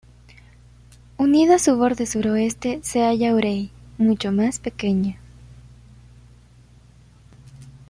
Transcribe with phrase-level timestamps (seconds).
[1.19, 3.69] Unido a su borde suroeste se halla Urey,
[3.99, 5.15] mucho más pequeño.